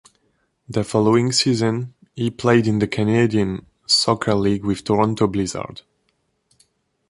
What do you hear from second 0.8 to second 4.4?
following season he played in the Canadian Soccer